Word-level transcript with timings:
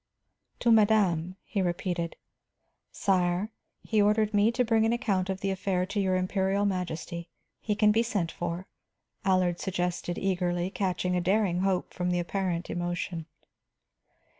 "To 0.61 0.71
madame," 0.71 1.35
he 1.45 1.61
repeated. 1.61 2.15
"Sire, 2.91 3.51
he 3.83 4.01
ordered 4.01 4.33
me 4.33 4.51
to 4.53 4.65
bring 4.65 4.83
an 4.83 4.91
account 4.93 5.29
of 5.29 5.41
the 5.41 5.51
affair 5.51 5.85
to 5.85 5.99
your 5.99 6.15
Imperial 6.15 6.65
Majesty. 6.65 7.29
He 7.59 7.75
can 7.75 7.91
be 7.91 8.01
sent 8.01 8.31
for," 8.31 8.65
Allard 9.23 9.59
suggested 9.59 10.17
eagerly, 10.17 10.71
catching 10.71 11.15
a 11.15 11.21
daring 11.21 11.59
hope 11.59 11.93
from 11.93 12.09
the 12.09 12.17
apparent 12.17 12.67
emotion. 12.67 13.27